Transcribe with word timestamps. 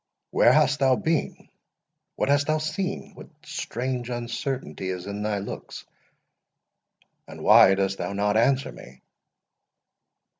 "Where 0.31 0.51
hast 0.51 0.79
thou 0.79 0.95
been?—what 0.95 2.27
hast 2.27 2.47
thou 2.47 2.57
seen?—what 2.57 3.27
strange 3.43 4.09
uncertainty 4.09 4.89
is 4.89 5.05
in 5.05 5.21
thy 5.21 5.37
looks?—and 5.37 7.43
why 7.43 7.75
dost 7.75 7.99
thou 7.99 8.11
not 8.13 8.35
answer 8.35 8.71
me?" 8.71 9.03